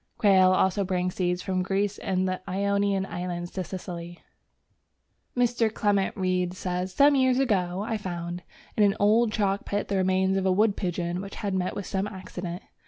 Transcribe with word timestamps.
Quail 0.17 0.51
also 0.51 0.83
bring 0.83 1.11
seeds 1.11 1.43
from 1.43 1.61
Greece 1.61 1.99
and 1.99 2.27
the 2.27 2.41
Ionian 2.49 3.05
Islands 3.05 3.51
to 3.51 3.63
Sicily. 3.63 4.23
Mr. 5.37 5.71
Clement 5.71 6.17
Reid 6.17 6.55
says: 6.55 6.91
"Some 6.91 7.13
years 7.13 7.37
ago 7.37 7.83
I 7.87 7.97
found... 7.97 8.41
in 8.75 8.81
an 8.83 8.97
old 8.99 9.31
chalk 9.31 9.63
pit 9.63 9.89
the 9.89 9.97
remains 9.97 10.37
of 10.37 10.45
a 10.47 10.51
wood 10.51 10.75
pigeon 10.75 11.21
which 11.21 11.35
had 11.35 11.53
met 11.53 11.75
with 11.75 11.85
some 11.85 12.07
accident. 12.07 12.63